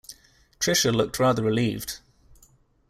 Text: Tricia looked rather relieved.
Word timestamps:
Tricia 0.59 0.91
looked 0.91 1.19
rather 1.19 1.43
relieved. 1.43 1.99